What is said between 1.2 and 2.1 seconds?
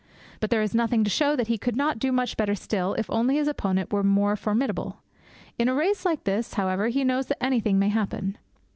that he could not